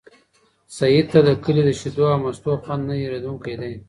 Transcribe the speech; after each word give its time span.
سعید 0.77 1.05
ته 1.11 1.19
د 1.27 1.29
کلي 1.43 1.63
د 1.65 1.69
شیدو 1.79 2.03
او 2.13 2.17
مستو 2.23 2.51
خوند 2.63 2.83
نه 2.89 2.95
هېرېدونکی 3.01 3.53
دی. 3.59 3.73